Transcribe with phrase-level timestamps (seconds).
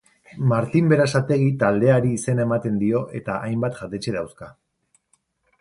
[0.51, 4.53] Martin Berasategi taldeari izena ematen dio eta hainbat jatetxe dauzka.